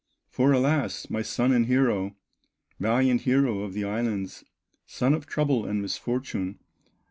[0.31, 1.11] For alas!
[1.11, 2.15] my son and hero,
[2.79, 4.43] Valiant hero of the islands,
[4.87, 6.57] Son of trouble and misfortune!